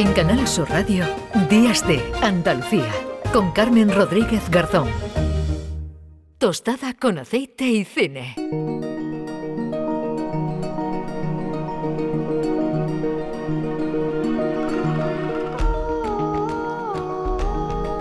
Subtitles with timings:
[0.00, 1.04] En Canal Sur Radio,
[1.50, 2.90] Días de Andalucía,
[3.34, 4.88] con Carmen Rodríguez Garzón.
[6.38, 8.34] Tostada con aceite y cine.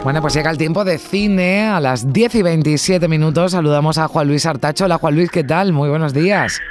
[0.02, 1.68] Bueno, pues llega el tiempo de cine.
[1.68, 4.86] A las 10 y 27 minutos saludamos a Juan Luis Artacho.
[4.86, 5.74] Hola Juan Luis, ¿qué tal?
[5.74, 6.62] Muy buenos días.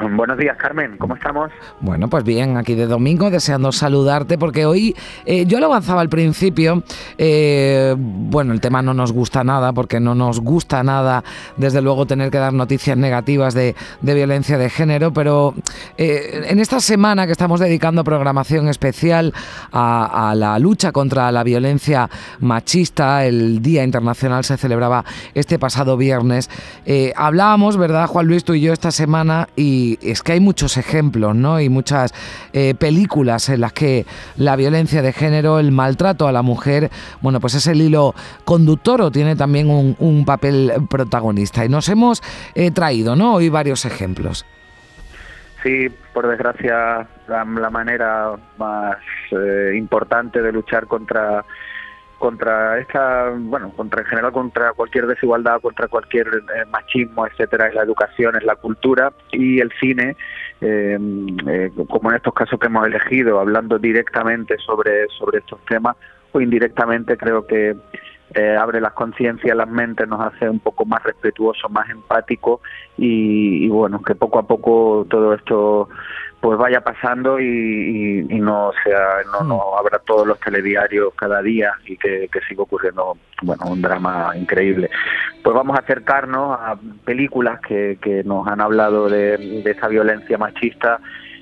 [0.16, 0.96] Buenos días, Carmen.
[0.98, 1.50] ¿Cómo estamos?
[1.80, 6.08] Bueno, pues bien, aquí de domingo, deseando saludarte, porque hoy eh, yo lo avanzaba al
[6.08, 6.82] principio.
[7.18, 11.22] Eh, bueno, el tema no nos gusta nada, porque no nos gusta nada,
[11.56, 15.54] desde luego, tener que dar noticias negativas de, violencia de género, pero
[15.96, 19.32] eh, en esta semana que estamos dedicando programación especial
[19.72, 22.08] a, a, la lucha contra la violencia
[22.40, 26.50] machista, el Día Internacional se celebraba este pasado viernes.
[27.16, 31.34] hablábamos, ¿verdad, Juan Luis, tú y yo esta semana y es que hay muchos ejemplos,
[31.34, 31.60] ¿no?
[31.60, 32.12] Y muchas
[32.52, 34.06] eh, películas en las que
[34.36, 38.14] la violencia de género, el maltrato a la mujer, bueno, pues es el hilo
[38.44, 41.64] conductor o tiene también un, papel protagonista.
[41.64, 42.22] Y nos hemos
[42.54, 43.34] eh, traído, ¿no?
[43.34, 44.44] Hoy varios ejemplos.
[45.62, 48.96] Sí, por desgracia, la, manera más
[49.30, 51.44] eh, importante de luchar contra
[52.20, 57.74] contra esta, bueno, contra en general contra cualquier desigualdad, contra cualquier eh, machismo, etcétera, es
[57.74, 60.16] la educación, es la cultura y el cine,
[60.60, 60.98] eh,
[61.48, 65.96] eh, como en estos casos que hemos elegido, hablando directamente sobre sobre estos temas
[66.32, 67.74] o indirectamente, creo que
[68.60, 72.60] abre las conciencias, las mentes, nos hace un poco más respetuosos, más empáticos
[72.96, 75.88] y, y bueno, que poco a poco todo esto
[76.40, 81.96] pues vaya pasando y, no sea no, no habrá todos los telediarios cada día y
[81.96, 84.90] que, siga ocurriendo bueno un drama increíble.
[85.42, 91.00] Pues vamos a acercarnos a películas que, que nos han hablado de, esa violencia machista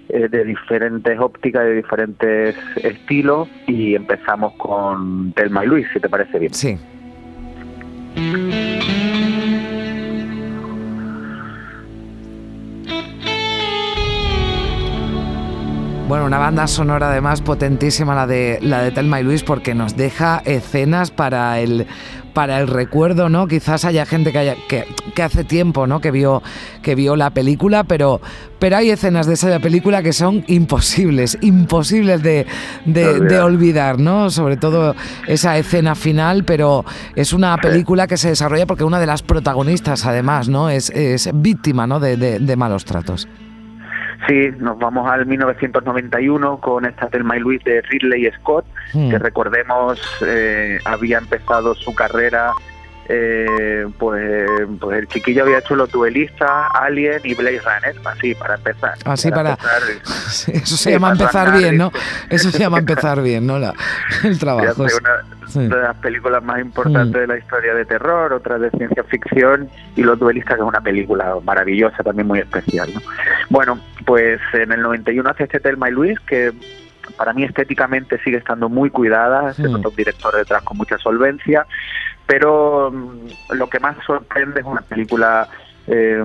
[0.08, 6.08] eh, de diferentes ópticas de diferentes estilos y empezamos con Telma y Luis si te
[6.08, 6.54] parece bien.
[6.54, 6.78] Sí
[16.08, 19.94] Bueno, una banda sonora además potentísima la de la de Telma y Luis porque nos
[19.94, 21.86] deja escenas para el
[22.32, 23.46] para el recuerdo, ¿no?
[23.46, 26.00] Quizás haya gente que, haya, que, hace tiempo, ¿no?
[26.00, 26.42] Que vio
[26.80, 28.22] que vio la película, pero
[28.58, 32.46] pero hay escenas de esa película que son imposibles, imposibles de,
[32.86, 34.30] de, olvidar, ¿no?
[34.30, 34.94] Sobre todo
[35.26, 36.86] esa escena final, pero
[37.16, 40.70] es una película que se desarrolla porque una de las protagonistas, además, ¿no?
[40.70, 42.00] Es, es víctima, ¿no?
[42.00, 43.28] de, de malos tratos.
[44.26, 49.22] Sí, nos vamos al 1991 con esta Telma y Luis de Ridley Scott, que hmm.
[49.22, 52.52] recordemos eh, había empezado su carrera
[53.08, 58.56] eh, pues, pues el chiquillo había hecho los duelistas, Alien y Blaze Runner, así para
[58.56, 58.94] empezar.
[59.04, 59.54] Así para.
[60.48, 61.90] eso se llama empezar bien, ¿no?
[62.28, 63.58] Eso se llama empezar bien, ¿no?
[63.58, 63.72] La,
[64.24, 64.82] el trabajo.
[65.54, 67.20] una de las películas más importantes mm.
[67.20, 70.80] de la historia de terror, otra de ciencia ficción y Los Duelistas, que es una
[70.82, 72.92] película maravillosa, también muy especial.
[72.92, 73.00] ¿no?
[73.48, 76.52] Bueno, pues en el 91 hace este Telma y Luis, que
[77.16, 81.66] para mí estéticamente sigue estando muy cuidada, se nota un director detrás con mucha solvencia,
[82.28, 85.48] pero mm, lo que más sorprende es una película
[85.86, 86.22] eh,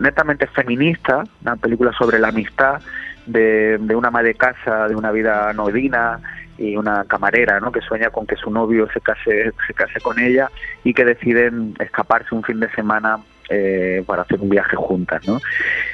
[0.00, 2.82] netamente feminista, una película sobre la amistad
[3.24, 6.18] de, una ama de casa, de una vida anodina
[6.58, 7.70] y una camarera, ¿no?
[7.70, 10.50] Que sueña con que su novio se case, se case con ella
[10.82, 13.18] y que deciden escaparse un fin de semana
[13.50, 15.40] eh, para hacer un viaje juntas, ¿no?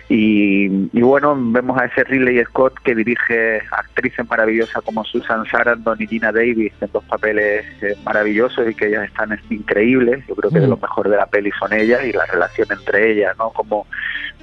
[0.09, 0.69] Y,
[1.01, 6.33] bueno, vemos a ese Ridley Scott que dirige actrices maravillosas como Susan Sarandon y Gina
[6.33, 10.27] Davis en dos papeles eh, maravillosos y que ellas están increíbles.
[10.27, 10.83] Yo creo que de lo mm.
[10.83, 13.51] mejor de la peli son ellas y la relación entre ellas, ¿no?
[13.51, 13.87] Como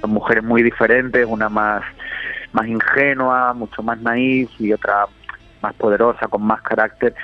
[0.00, 1.82] son mujeres muy diferentes, una más
[2.52, 5.06] más ingenua, mucho más naif y otra
[5.62, 7.14] más poderosa, con más carácter,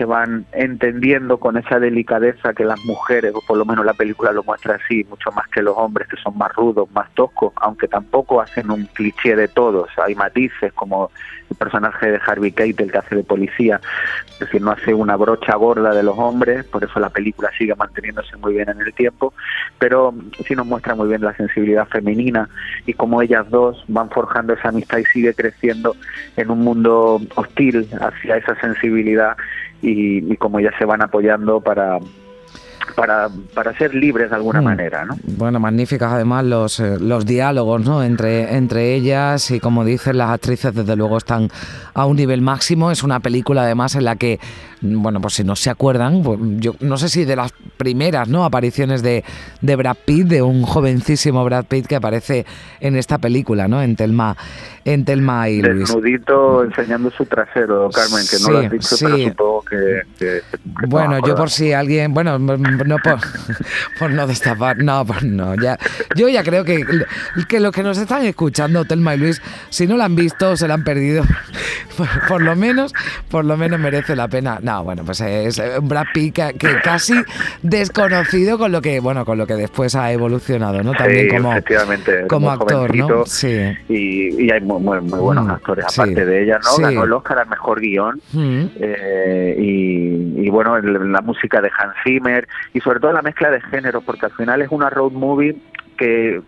[0.00, 4.32] se van entendiendo con esa delicadeza que las mujeres, o por lo menos la película
[4.32, 7.86] lo muestra así, mucho más que los hombres que son más rudos, más toscos, aunque
[7.86, 11.10] tampoco hacen un cliché de todos, hay matices como
[11.50, 13.78] el personaje de Harvey Keitel que hace de policía,
[14.32, 17.74] es decir, no hace una brocha gorda de los hombres, por eso la película sigue
[17.74, 19.34] manteniéndose muy bien en el tiempo,
[19.78, 20.14] pero
[20.46, 22.48] sí nos muestra muy bien la sensibilidad femenina
[22.86, 25.94] y cómo ellas dos van forjando esa amistad y sigue creciendo
[26.38, 29.36] en un mundo hostil hacia esa sensibilidad
[29.82, 31.98] y, y cómo ellas se van apoyando para
[32.94, 34.64] para, para ser libres de alguna mm.
[34.64, 35.04] manera.
[35.04, 35.16] ¿no?
[35.22, 38.02] Bueno, magníficas además los, eh, los diálogos ¿no?
[38.02, 41.48] entre, entre ellas y como dicen las actrices desde luego están
[41.94, 42.90] a un nivel máximo.
[42.90, 44.38] Es una película además en la que,
[44.80, 48.44] bueno, pues si no se acuerdan, pues yo no sé si de las primeras ¿no?
[48.44, 49.24] apariciones de,
[49.60, 52.46] de Brad Pitt, de un jovencísimo Brad Pitt que aparece
[52.80, 53.82] en esta película, ¿no?
[53.82, 54.36] En Telma,
[54.84, 55.88] en Telma y Luis.
[55.88, 60.42] Desnudito enseñando su trasero, Carmen, que no lo has dicho, pero supongo que...
[60.86, 63.18] bueno, yo por si alguien, bueno, no por,
[63.98, 65.78] por no destapar, no, por no, ya,
[66.16, 66.84] yo ya creo que,
[67.48, 70.66] que los que nos están escuchando, Telma y Luis, si no la han visto, se
[70.66, 71.24] la han perdido,
[72.28, 72.94] por, lo menos,
[73.28, 74.58] por lo menos merece la pena.
[74.70, 77.14] No, bueno, pues es un Brad Pitt que, casi
[77.60, 80.92] desconocido con lo que, bueno, con lo que después ha evolucionado, ¿no?
[80.92, 81.52] También como,
[82.28, 83.26] como actor, ¿no?
[83.26, 83.76] Sí.
[83.88, 86.84] Y, hay muy, buenos mm, actores, aparte de ella, ¿no?
[86.84, 88.20] Ganó el Oscar al mejor guion.
[88.32, 88.64] Mm.
[88.76, 93.60] Eh, y, y, bueno, la música de Hans Zimmer y sobre todo la mezcla de
[93.62, 95.56] géneros, porque al final es una road movie
[96.00, 96.40] que,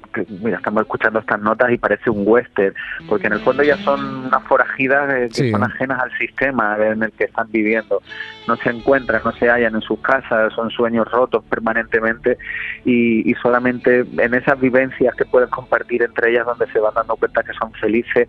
[0.43, 2.75] mira, estamos escuchando estas notas y parece un western,
[3.06, 7.02] porque en el fondo ya son unas forajidas eh, que son ajenas al sistema en
[7.02, 8.00] el que están viviendo.
[8.49, 12.38] No se encuentran, no se hallan en sus casas, son sueños rotos permanentemente
[12.87, 17.16] y, y solamente en esas vivencias que pueden compartir entre ellas donde se van dando
[17.16, 18.28] cuenta que son felices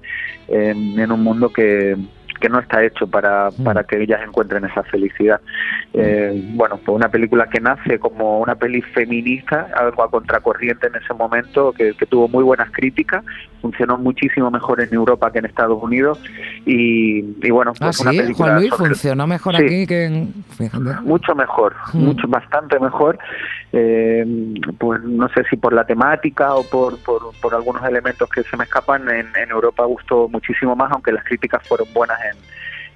[0.49, 1.95] en un mundo que
[2.39, 3.63] que no está hecho para, mm.
[3.63, 5.39] para que ellas encuentren esa felicidad.
[5.93, 10.95] Eh, bueno, pues una película que nace como una peli feminista, algo a contracorriente en
[10.95, 13.23] ese momento, que, tuvo muy buenas críticas,
[13.61, 16.19] funcionó muchísimo mejor en Europa que en Estados Unidos
[16.65, 20.33] y, bueno, pues ah, una película Juan Luis, funcionó mejor aquí que en...
[21.03, 21.97] Mucho mejor, mm.
[21.97, 23.17] mucho, bastante mejor.
[23.75, 24.23] Eh,
[24.77, 28.65] pues no sé si por la temática o por, por, algunos elementos que se me
[28.65, 32.19] escapan, en, en Europa gustó muchísimo más, aunque las críticas fueron buenas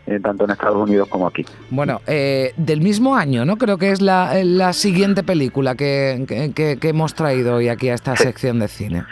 [0.08, 1.46] en tanto en Estados Unidos como aquí.
[1.70, 3.58] Bueno, eh, del mismo año, ¿no?
[3.58, 8.16] Creo que es la, la siguiente película que, que, hemos traído hoy aquí a esta
[8.16, 9.04] sección de cine.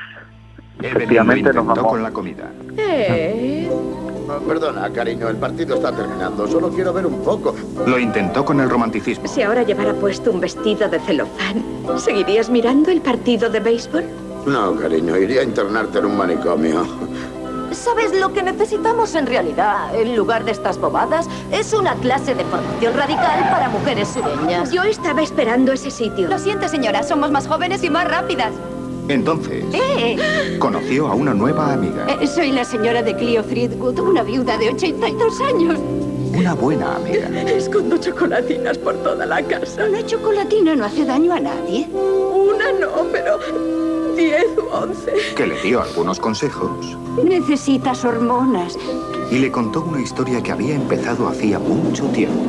[0.81, 2.49] Efectivamente, nos vamos con la comida.
[2.77, 3.69] Eh.
[4.47, 6.47] perdona, cariño, el partido está terminando.
[6.47, 7.53] Solo quiero ver un poco.
[7.85, 9.27] Lo intentó con el romanticismo.
[9.27, 11.63] Si ahora llevara puesto un vestido de celofán,
[11.97, 14.03] ¿seguirías mirando el partido de béisbol?
[14.47, 16.85] No, cariño, iría a internarte en un manicomio.
[17.71, 19.93] ¿Sabes lo que necesitamos en realidad?
[19.95, 24.71] En lugar de estas bobadas, es una clase de formación radical para mujeres sureñas.
[24.71, 26.27] Yo estaba esperando ese sitio.
[26.27, 27.03] Lo siento, señora.
[27.03, 28.53] Somos más jóvenes y más rápidas.
[29.07, 30.57] Entonces, ¿Eh?
[30.59, 32.07] conoció a una nueva amiga.
[32.07, 35.79] Eh, soy la señora de Clio Threadgood, una viuda de 82 años.
[36.37, 37.27] Una buena amiga.
[37.49, 39.85] Escondo chocolatinas por toda la casa.
[39.87, 41.87] Una chocolatina no hace daño a nadie.
[41.93, 43.39] Una no, pero
[44.15, 45.11] diez u once.
[45.35, 46.97] Que le dio algunos consejos.
[47.23, 48.77] Necesitas hormonas.
[49.31, 52.43] Y le contó una historia que había empezado hacía mucho tiempo.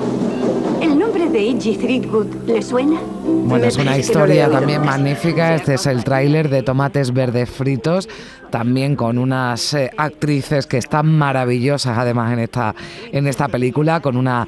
[0.81, 3.01] ¿El nombre de Iggy Threadgood le suena?
[3.25, 5.55] Bueno, es una historia también magnífica.
[5.55, 8.09] Este es el tráiler de Tomates Verdes Fritos,
[8.51, 12.75] también con unas eh, actrices que están maravillosas además en esta,
[13.11, 14.47] en esta película, con una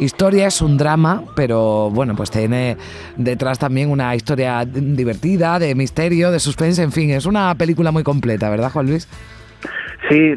[0.00, 2.76] historia, es un drama, pero bueno, pues tiene
[3.16, 8.02] detrás también una historia divertida, de misterio, de suspense, en fin, es una película muy
[8.02, 9.08] completa, ¿verdad, Juan Luis?
[10.08, 10.34] Sí,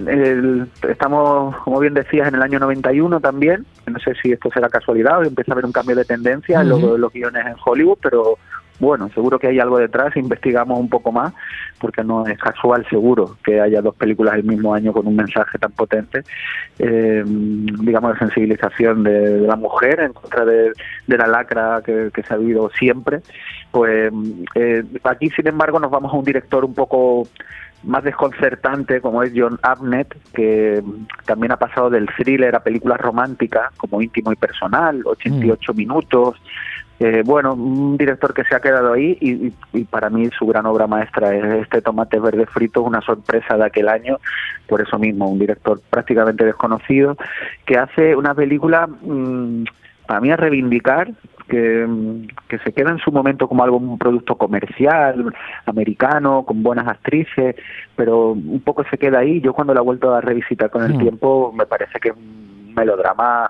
[0.88, 3.66] estamos, como bien decías, en el año 91 también.
[3.88, 6.70] No sé si esto será casualidad o empieza a haber un cambio de tendencia en
[6.70, 8.38] los guiones en Hollywood, pero
[8.80, 11.34] bueno, seguro que hay algo detrás, investigamos un poco más,
[11.80, 15.58] porque no es casual seguro que haya dos películas el mismo año con un mensaje
[15.58, 16.24] tan potente,
[16.80, 20.74] eh, digamos, de sensibilización de, la mujer en contra de,
[21.08, 23.22] la lacra que, se ha habido siempre.
[23.72, 24.12] Pues
[24.56, 27.28] eh, aquí, sin embargo, nos vamos a un director un poco
[27.84, 30.82] más desconcertante como es John Abnett, que
[31.26, 35.78] también ha pasado del thriller a películas románticas como íntimo y personal, 88 mm.
[35.78, 36.42] minutos,
[37.00, 40.88] eh, bueno, un director que se ha quedado ahí y, para mí su gran obra
[40.88, 44.20] maestra es este Tomate Verde Frito, una sorpresa de aquel año,
[44.68, 47.18] por eso mismo, un director prácticamente desconocido,
[47.66, 49.64] que hace una película mm,
[50.06, 51.12] para mí a reivindicar,
[51.48, 51.88] que,
[52.48, 55.34] que, se queda en su momento como algo, un producto comercial,
[55.66, 57.56] americano, con buenas actrices,
[57.96, 59.42] pero un poco se queda ahí.
[59.42, 61.00] Yo cuando la he vuelto a revisitar con el mm.
[61.00, 63.50] tiempo, me parece que es un melodrama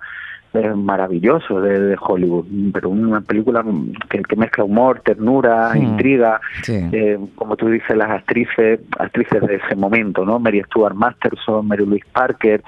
[0.54, 3.64] es maravilloso de, Hollywood, pero una película
[4.10, 5.78] que, mezcla humor, ternura, hmm.
[5.78, 10.40] intriga, eh, como tú dices, las actrices, actrices de ese momento, ¿no?
[10.40, 12.64] Mary Stuart Masterson, Mary Louise Parker,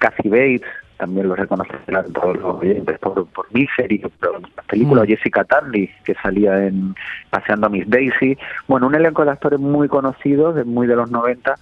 [0.00, 0.62] Kathy Bates,
[1.00, 5.06] también lo reconocerán todos los oyentes por, por Misery, por la película Mm.
[5.06, 6.94] Jessica Tandy, que salía en
[7.30, 8.36] Paseando a Miss Daisy.
[8.68, 11.54] Bueno, un elenco de actores muy conocidos, de, muy de los 90,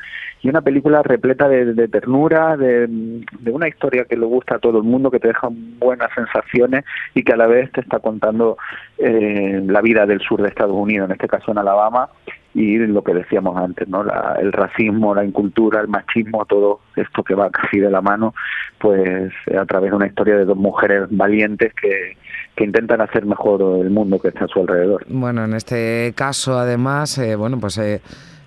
[0.42, 4.59] y una película repleta de, de ternura, de, de una historia que le gusta a
[4.59, 7.99] todo el mundo, que te deja buenas sensaciones y que a la vez te está
[8.00, 8.57] contando
[8.99, 12.09] eh, la vida del sur de Estados Unidos, en este caso en Alabama,
[12.54, 14.02] y lo que decíamos antes, ¿no?
[14.02, 18.35] La- el racismo, la incultura, el machismo, todo esto que va casi de la mano,
[18.80, 22.16] pues a través de una historia de dos mujeres valientes que,
[22.56, 25.04] que intentan hacer mejor el mundo que está a su alrededor.
[25.08, 28.00] Bueno, en este caso, además, eh, bueno, pues eh,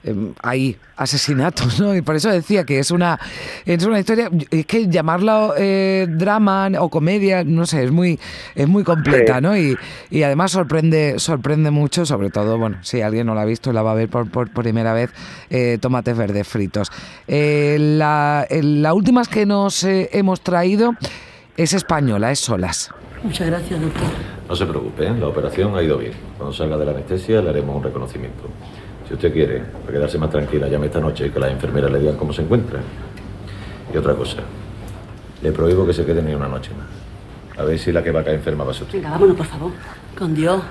[0.03, 1.96] eh, hay asesinatos, ¿no?
[1.96, 3.20] Y por eso decía que es una,
[3.65, 8.20] es una historia, es que llamarlo eh, drama o comedia, no sé, es muy,
[8.55, 9.41] es muy completa, Sí.
[9.41, 9.58] ¿no?
[9.58, 9.77] Y,
[10.10, 13.74] y además sorprende, sorprende mucho, sobre todo, bueno, si alguien no la ha visto y
[13.74, 15.12] la va a ver por, por primera vez,
[15.50, 16.91] eh, tomates verdes fritos.
[17.27, 20.93] Eh, la, el- la última que nos eh, hemos traído
[21.58, 22.91] es española, es Solas.
[23.24, 24.01] Muchas gracias, doctor.
[24.50, 25.13] No se preocupe, ¿eh?
[25.17, 26.13] la operación ha ido bien.
[26.38, 28.43] Cuando salga de la anestesia le haremos un reconocimiento.
[29.12, 32.00] Si usted quiere, para quedarse más tranquila, llame esta noche y que las enfermeras le
[32.00, 32.80] digan cómo se encuentra.
[33.94, 34.38] Y otra cosa,
[35.41, 37.60] le prohíbo que se quede ni una noche más.
[37.60, 39.00] A ver si la que va a caer enferma va a ser usted.
[39.00, 39.72] Venga, vámonos, por favor.
[40.18, 40.62] Con Dios.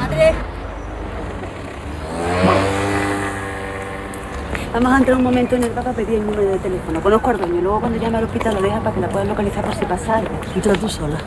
[0.00, 0.32] Madre.
[4.72, 7.00] Vamos a entrar un momento en el bar para pedir el número de teléfono.
[7.00, 7.60] Conozco al dueño.
[7.60, 10.16] Luego cuando llame al hospital lo deja para que la puedan localizar por si pasa
[10.16, 10.32] algo.
[10.56, 11.18] Entra tú sola.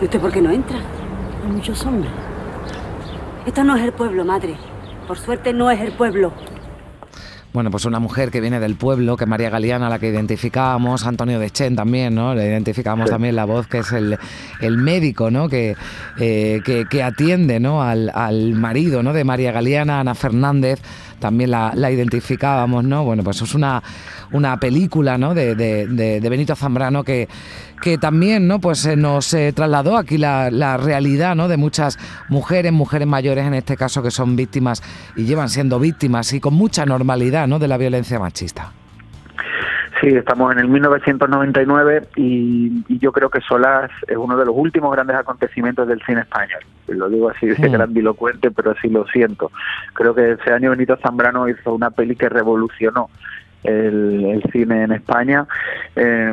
[0.00, 0.78] ¿Y usted por qué no entra?
[0.78, 2.29] Hay muchos hombres.
[3.46, 4.56] Esto no es el pueblo, madre.
[5.08, 6.32] Por suerte no es el pueblo.
[7.52, 11.04] Bueno, pues una mujer que viene del pueblo, que es María Galeana, la que identificábamos,
[11.04, 12.32] Antonio Dechen también, ¿no?
[12.32, 14.16] Le identificamos también la voz, que es el,
[14.60, 15.48] el médico, ¿no?
[15.48, 15.74] Que,
[16.20, 17.82] eh, que, que atiende, ¿no?
[17.82, 19.12] Al, al marido, ¿no?
[19.12, 20.80] De María Galeana, Ana Fernández,
[21.20, 23.04] también la, identificábamos, ¿no?
[23.04, 23.82] Bueno, pues es una,
[24.32, 25.34] una película, ¿no?
[25.34, 27.28] De- de Benito Zambrano que,
[27.80, 28.60] que también, ¿no?
[28.60, 31.46] Pues eh, nos eh, trasladó aquí la, la realidad, ¿no?
[31.48, 31.98] De muchas
[32.28, 34.82] mujeres, mujeres mayores en este caso, que son víctimas
[35.16, 37.58] y llevan siendo víctimas y con mucha normalidad, ¿no?
[37.58, 38.72] De la violencia machista.
[40.00, 44.54] Sí, estamos en el 1999 y, y yo creo que Solas es uno de los
[44.56, 46.60] últimos grandes acontecimientos del cine español.
[46.88, 47.72] Lo digo así de Mm.
[47.72, 49.50] grandilocuente, pero así lo siento.
[49.92, 53.10] Creo que ese año Benito Zambrano hizo una peli que revolucionó
[53.62, 55.46] el, el cine en España,
[55.94, 56.32] eh,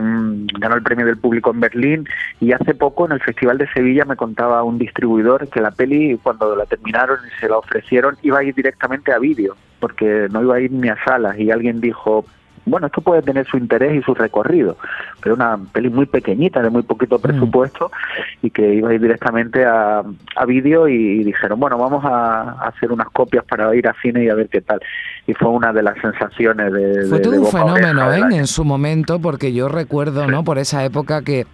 [0.60, 2.08] ganó el premio del público en Berlín
[2.40, 6.18] y hace poco en el Festival de Sevilla me contaba un distribuidor que la peli
[6.24, 10.42] cuando la terminaron y se la ofrecieron iba a ir directamente a vídeo porque no
[10.42, 12.26] iba a ir ni a salas y alguien dijo
[12.68, 14.78] bueno, esto puede tener su interés y su recorrido,
[15.22, 17.92] pero una peli muy pequeñita, de muy poquito presupuesto,
[18.42, 20.04] y que iba a ir directamente a,
[20.36, 24.24] a vídeo y, dijeron, bueno, vamos a, a hacer unas copias para ir a cine
[24.26, 24.80] y a ver qué tal.
[25.26, 27.06] Y fue una de las sensaciones de...
[27.10, 28.22] Fue de- todo de un fenómeno ¿eh?
[28.32, 30.44] en su momento, porque yo recuerdo, ¿no?
[30.44, 31.46] Por esa época que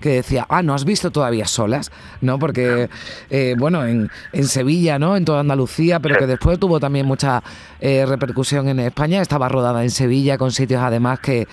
[0.00, 1.90] que decía, ah, ¿no has visto todavía solas?
[2.20, 2.38] ¿No?
[2.38, 2.88] Porque,
[3.30, 5.16] eh, bueno, en, en Sevilla, ¿no?
[5.16, 7.42] En toda Andalucía, pero que después tuvo también mucha
[7.80, 9.20] eh, repercusión en España.
[9.22, 11.46] Estaba rodada en Sevilla, con sitios además que,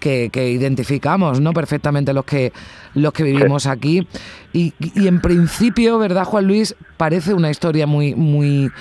[0.00, 1.52] que, que identificamos, ¿no?
[1.52, 2.52] Perfectamente los que,
[2.94, 4.06] los que vivimos aquí.
[4.52, 6.74] Y, y en principio, ¿verdad, Juan Luis?
[6.96, 8.72] Parece una historia muy, muy,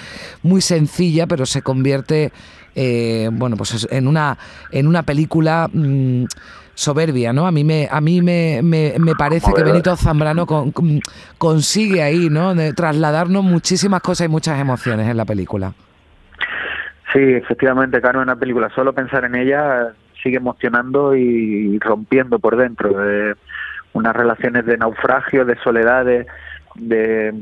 [0.42, 2.32] muy sencilla, pero se convierte,
[2.76, 4.38] eh, bueno, pues en una,
[4.72, 6.24] en una película mm,
[6.80, 7.46] soberbia, ¿no?
[7.46, 11.02] A mí me, a mí me, me, me parece que Benito Zambrano con- con-
[11.38, 12.56] consigue ahí, ¿no?
[12.56, 15.74] De trasladarnos muchísimas cosas y muchas emociones en la película.
[17.12, 18.70] Sí, efectivamente, Caro, una película.
[18.74, 19.90] Solo pensar en ella
[20.24, 22.98] sigue emocionando y rompiendo por dentro.
[22.98, 23.36] De
[23.92, 26.28] unas relaciones de naufragio, de soledad, de,
[26.76, 27.34] de-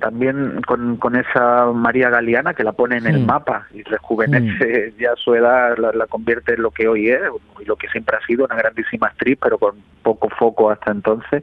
[0.00, 3.26] también con, con esa María Galeana que la pone en el Mm.
[3.26, 7.20] mapa y rejuvenece ya su edad, la, la convierte en lo que hoy es
[7.60, 11.42] y lo que siempre ha sido una grandísima actriz, pero con poco foco hasta entonces.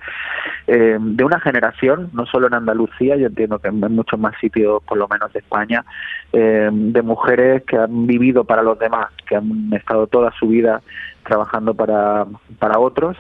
[0.65, 4.83] Eh, de una generación, no solo en Andalucía, yo entiendo que en muchos más sitios,
[4.83, 5.85] por lo menos de España,
[6.33, 10.81] eh, de mujeres que han vivido para los demás, que han estado toda su vida
[11.23, 12.25] trabajando para,
[12.59, 13.17] para otros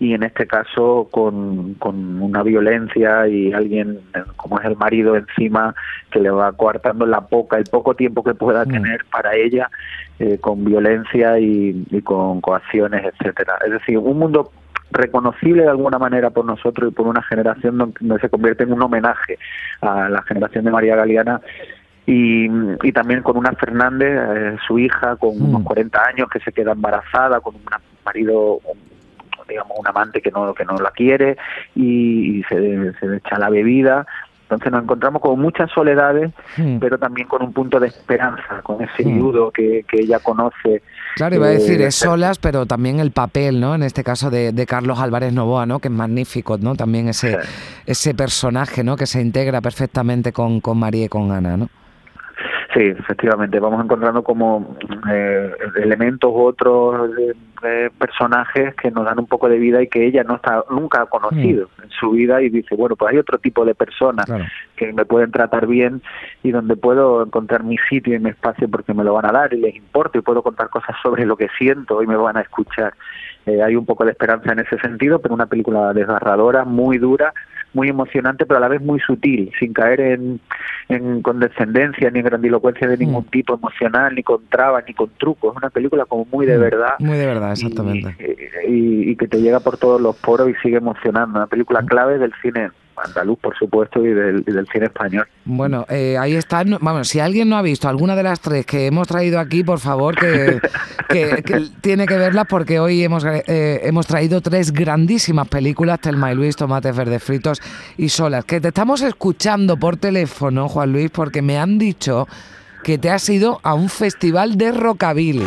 [0.00, 5.14] y en este caso con, con una violencia y alguien eh, como es el marido
[5.14, 5.74] encima
[6.10, 8.70] que le va coartando la poca, el poco tiempo que pueda Mm.
[8.70, 9.70] tener para ella
[10.18, 13.58] eh, con violencia y, y con coacciones, etcétera.
[13.64, 14.50] Es decir, un mundo
[14.90, 18.82] reconocible de alguna manera por nosotros y por una generación donde, se convierte en un
[18.82, 19.38] homenaje
[19.82, 21.40] a la generación de María Galeana
[22.06, 22.48] y,
[22.82, 25.42] y también con una Fernández, eh, su hija, con Mm.
[25.54, 27.62] unos 40 años, que se queda embarazada, con un
[28.04, 28.60] marido,
[29.50, 31.36] digamos, un amante que no, que no la quiere
[31.74, 34.06] y, y se, se echa la bebida
[34.50, 36.32] Entonces nos encontramos con muchas soledades,
[36.80, 40.82] pero también con un punto de esperanza, con ese viudo que, que ella conoce.
[41.14, 43.76] Claro, iba a decir, eh, es solas, pero también el papel, ¿no?
[43.76, 45.78] En este caso de, de Carlos Álvarez Novoa, ¿no?
[45.78, 46.74] Que es magnífico, ¿no?
[46.74, 47.38] También ese,
[47.86, 48.96] ese personaje, ¿no?
[48.96, 51.68] Que se integra perfectamente con, con María y con Ana, ¿no?
[52.72, 54.76] Sí, efectivamente, vamos encontrando como
[55.10, 55.50] eh,
[55.82, 57.32] elementos u otros eh,
[57.64, 61.02] eh, personajes que nos dan un poco de vida y que ella no está nunca
[61.02, 64.44] ha conocido en su vida y dice, bueno, pues hay otro tipo de personas Claro.
[64.76, 66.00] que me pueden tratar bien
[66.44, 69.52] y donde puedo encontrar mi sitio y mi espacio porque me lo van a dar
[69.52, 72.42] y les importa y puedo contar cosas sobre lo que siento y me van a
[72.42, 72.94] escuchar.
[73.46, 77.32] Eh, hay un poco de esperanza en ese sentido, pero una película desgarradora, muy dura,
[77.72, 80.40] muy emocionante, pero a la vez muy sutil, sin caer en,
[80.88, 85.52] en condescendencia ni en grandilocuencia de ningún tipo emocional, ni con trabas, ni con trucos.
[85.52, 88.14] Es una película como muy de Mm, verdad Muy de verdad, exactamente.
[88.68, 91.38] y, y que te llega por todos los poros y sigue emocionando.
[91.38, 92.70] Una película clave del cine
[93.04, 95.26] andaluz, por supuesto, y del, y del cine español.
[95.44, 96.64] Bueno, eh, ahí está.
[96.64, 99.62] no- Vamos, si alguien no ha visto alguna de las tres que hemos traído aquí,
[99.64, 100.60] por favor, que,
[101.08, 106.32] que- que tiene que verlas porque hoy hemos, eh, hemos traído tres grandísimas películas, Telma
[106.32, 107.60] y Luis, Tomates Verdes Fritos
[107.96, 112.26] y Solas, que te estamos escuchando por teléfono, Juan Luis, porque me han dicho
[112.82, 115.44] que te has ido a un festival de rockabilly.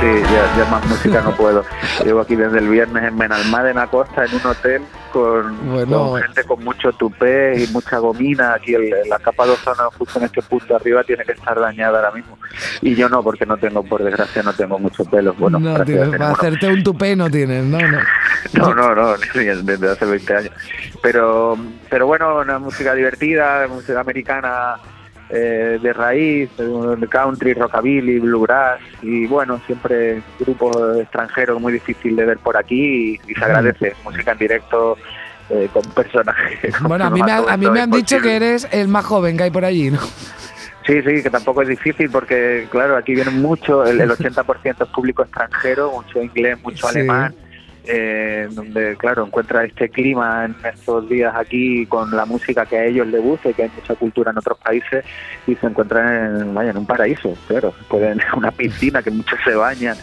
[0.00, 1.64] Sí, ya, ya más música no puedo.
[2.04, 6.10] Llevo aquí desde el viernes en Benalmádena Costa, en un hotel con, Bueno.
[6.10, 8.52] con gente con mucho tupé y mucha gomina.
[8.54, 11.98] Aquí el- la capa de ozono justo en este punto arriba tiene que estar dañada
[12.00, 12.38] ahora mismo.
[12.82, 15.32] Y yo no, porque no tengo, por desgracia, no tengo mucho pelo.
[15.32, 17.98] Bueno, no, Dios, para hacerte un tupé no tienes, no, no.
[18.52, 20.52] No, no, no, desde hace 20 años.
[21.02, 21.56] Pero,
[21.88, 24.74] pero bueno, una música divertida, música americana
[25.30, 32.24] eh, de raíz, eh, country, rockabilly, bluegrass y bueno, siempre grupos extranjeros muy difícil de
[32.24, 34.96] ver por aquí y, y se agradece música en directo
[35.50, 36.74] eh, con personajes.
[36.82, 39.36] Bueno, a mí, me, ha- a mí me han dicho que eres el más joven
[39.36, 39.98] que hay por allí, ¿no?
[40.86, 44.88] Sí, sí, que tampoco es difícil porque, claro, aquí vienen mucho, el, el 80% es
[44.90, 46.98] público extranjero, mucho inglés, mucho Sí.
[46.98, 47.34] alemán,
[47.86, 52.84] eh, donde, claro, encuentra este clima en estos días aquí con la música que a
[52.84, 55.04] ellos les gusta y que hay mucha cultura en otros países
[55.46, 59.54] y se encuentran en, vaya, en un paraíso, claro, pueden una piscina que muchos se
[59.54, 59.96] bañan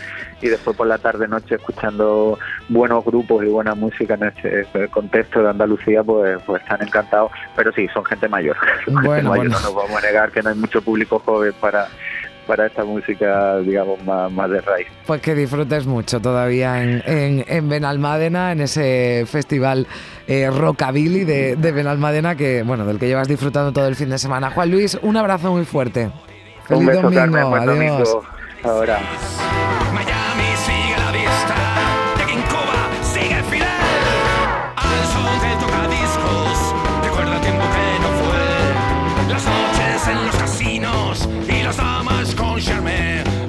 [0.43, 2.37] y después por la tarde noche escuchando
[2.67, 7.31] buenos grupos y buena música en este, este contexto de Andalucía pues pues están encantados.
[7.55, 8.57] Pero sí son gente mayor.
[8.85, 9.59] Son gente Bueno, mayor, bueno.
[9.59, 11.87] no nos vamos a negar que no hay mucho público joven para
[12.45, 17.45] para esta música digamos más, más de raíz Pues que disfrutes mucho todavía en, en,
[17.47, 19.87] en Benalmádena, en ese festival
[20.27, 24.17] eh, rockabilly de, de Benalmádena, que, bueno, del que llevas disfrutando todo el fin de
[24.17, 24.51] semana.
[24.51, 26.09] Juan Luis, un abrazo muy fuerte.
[26.65, 27.77] Feliz un beso domingo, Carmen buen adiós.
[27.77, 28.23] domingo
[28.63, 28.99] ahora